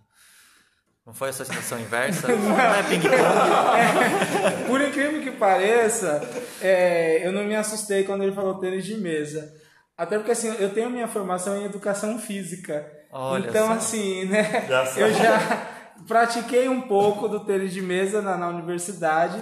[1.06, 2.28] Não foi essa situação inversa?
[2.36, 3.14] Não é ping-pong?
[4.68, 6.20] Por incrível que pareça,
[6.60, 9.54] é, eu não me assustei quando ele falou tênis de mesa.
[9.96, 12.92] Até porque assim, eu tenho minha formação em educação física.
[13.12, 13.74] Olha então, só.
[13.74, 14.66] assim, né?
[14.68, 15.68] Já eu já
[16.08, 19.40] pratiquei um pouco do tênis de mesa na, na universidade,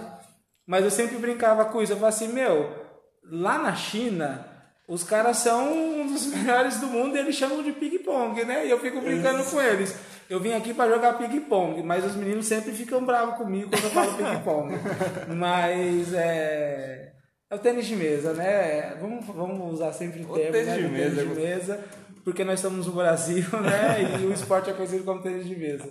[0.67, 1.93] mas eu sempre brincava com isso.
[1.93, 2.82] Eu falava assim, meu,
[3.25, 4.47] lá na China,
[4.87, 8.65] os caras são um dos melhores do mundo e eles chamam de ping-pong, né?
[8.65, 9.95] E eu fico brincando com eles.
[10.29, 13.89] Eu vim aqui para jogar ping-pong, mas os meninos sempre ficam bravos comigo quando eu
[13.91, 14.75] falo ping-pong.
[15.35, 17.13] mas é.
[17.49, 18.95] É o tênis de mesa, né?
[18.95, 21.85] Vamos, vamos usar sempre o O termo tênis né, de mesa, tênis de mesa,
[22.23, 24.19] porque nós estamos no Brasil, né?
[24.21, 25.87] E o esporte é conhecido como tênis de mesa.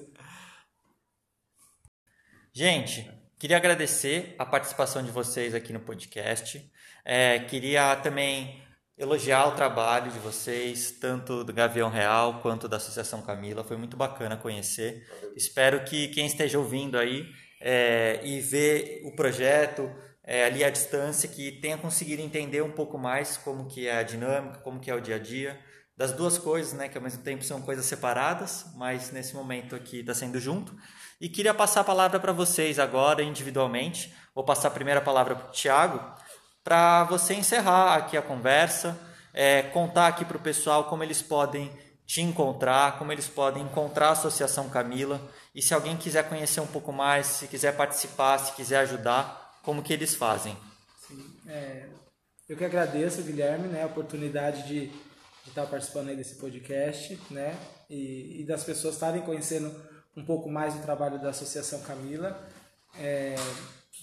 [2.53, 3.09] Gente,
[3.39, 6.72] queria agradecer a participação de vocês aqui no podcast.
[7.05, 8.63] É, queria também
[8.97, 13.65] elogiar o trabalho de vocês, tanto do Gavião Real quanto da Associação Camila.
[13.65, 15.07] Foi muito bacana conhecer.
[15.37, 17.27] Espero que quem esteja ouvindo aí
[17.61, 19.91] é, e ver o projeto
[20.25, 24.03] é, ali à distância, que tenha conseguido entender um pouco mais como que é a
[24.03, 25.59] dinâmica, como que é o dia a dia
[25.97, 30.01] das duas coisas, né, que ao mesmo tempo são coisas separadas, mas nesse momento aqui
[30.01, 30.75] está sendo junto.
[31.21, 34.13] E queria passar a palavra para vocês agora individualmente.
[34.35, 36.01] Vou passar a primeira palavra para o Tiago,
[36.63, 38.99] para você encerrar aqui a conversa
[39.33, 41.71] é, contar aqui para o pessoal como eles podem
[42.07, 45.21] te encontrar, como eles podem encontrar a Associação Camila
[45.55, 49.83] e se alguém quiser conhecer um pouco mais, se quiser participar, se quiser ajudar, como
[49.83, 50.57] que eles fazem.
[51.07, 51.87] Sim, é,
[52.49, 57.57] eu que agradeço, Guilherme, né, a oportunidade de, de estar participando aí desse podcast, né,
[57.89, 59.75] e, e das pessoas estarem conhecendo
[60.15, 62.47] um pouco mais do trabalho da Associação Camila.
[62.99, 63.37] É,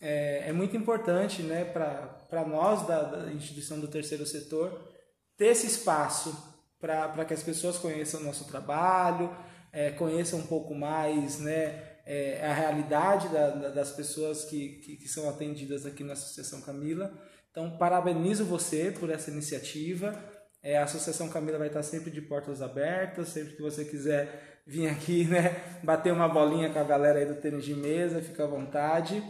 [0.00, 4.92] É, é muito importante né, para nós da, da instituição do terceiro setor
[5.36, 9.34] ter esse espaço para que as pessoas conheçam o nosso trabalho,
[9.72, 14.96] é, conheçam um pouco mais né, é, a realidade da, da, das pessoas que, que,
[14.96, 17.12] que, são atendidas aqui na Associação Camila.
[17.50, 20.14] Então, parabenizo você por essa iniciativa.
[20.62, 24.88] É, a Associação Camila vai estar sempre de portas abertas, sempre que você quiser vir
[24.88, 28.46] aqui, né, bater uma bolinha com a galera aí do tênis de mesa, fica à
[28.46, 29.22] vontade.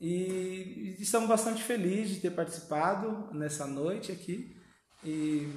[0.00, 4.56] E, e estamos bastante felizes de ter participado nessa noite aqui.
[5.04, 5.48] E,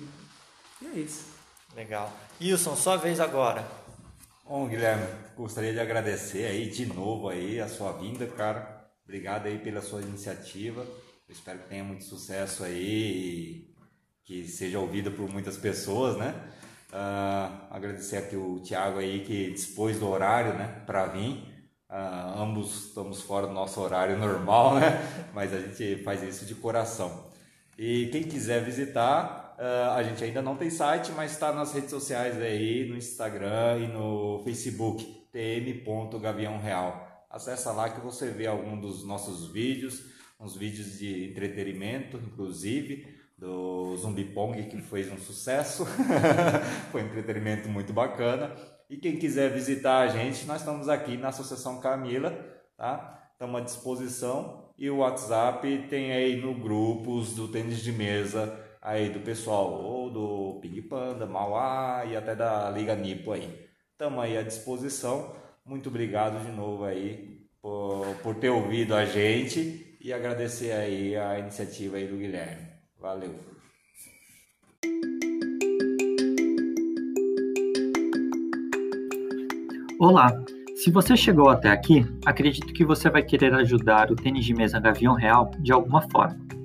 [0.81, 1.25] e é isso.
[1.75, 2.11] Legal.
[2.41, 3.65] Wilson, sua vez agora.
[4.53, 8.87] Bom, Guilherme, gostaria de agradecer aí de novo aí a sua vinda, cara.
[9.03, 10.81] Obrigado aí pela sua iniciativa.
[11.27, 13.75] Eu espero que tenha muito sucesso aí e
[14.23, 16.35] que seja ouvida por muitas pessoas, né?
[16.91, 21.31] Uh, agradecer aqui o Thiago aí que dispôs do horário, né, para vir.
[21.89, 25.01] Uh, ambos estamos fora do nosso horário normal, né?
[25.33, 27.27] Mas a gente faz isso de coração.
[27.75, 31.91] E quem quiser visitar, Uh, a gente ainda não tem site, mas está nas redes
[31.91, 37.25] sociais aí, no Instagram e no Facebook, tm.gaviãoreal.
[37.29, 40.03] Acesse lá que você vê algum dos nossos vídeos,
[40.39, 45.85] uns vídeos de entretenimento, inclusive, do Zumbi Pong, que fez um sucesso.
[46.91, 48.55] Foi um entretenimento muito bacana.
[48.89, 52.31] E quem quiser visitar a gente, nós estamos aqui na Associação Camila,
[52.77, 53.29] tá?
[53.33, 54.71] Estamos à disposição.
[54.77, 60.09] E o WhatsApp tem aí no grupos do tênis de mesa aí do pessoal, ou
[60.09, 63.49] do Ping Panda, Mauá e até da Liga Nipo aí.
[63.93, 65.33] Estamos aí à disposição.
[65.65, 71.39] Muito obrigado de novo aí por, por ter ouvido a gente e agradecer aí a
[71.39, 72.67] iniciativa aí do Guilherme.
[72.99, 73.33] Valeu.
[79.97, 80.29] Olá,
[80.75, 84.77] se você chegou até aqui, acredito que você vai querer ajudar o tênis de mesa
[84.77, 86.62] Gavião Real de alguma forma.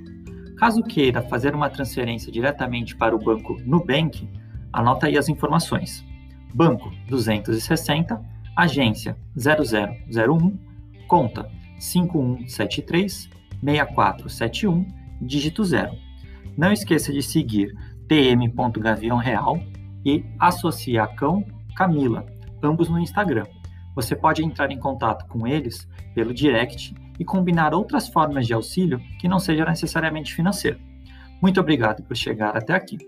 [0.56, 4.28] Caso queira fazer uma transferência diretamente para o banco Nubank,
[4.72, 6.04] anota aí as informações.
[6.52, 8.20] Banco 260,
[8.56, 10.58] agência 0001,
[11.06, 13.30] conta 5173
[13.62, 14.86] 6471,
[15.20, 15.92] dígito 0.
[16.56, 17.74] Não esqueça de seguir
[18.08, 19.60] tm.gavião real
[20.04, 21.44] e Associacão
[21.76, 22.26] Camila,
[22.62, 23.44] ambos no Instagram.
[23.94, 29.00] Você pode entrar em contato com eles pelo direct e combinar outras formas de auxílio
[29.20, 30.78] que não seja necessariamente financeiro.
[31.42, 32.98] Muito obrigado por chegar até aqui.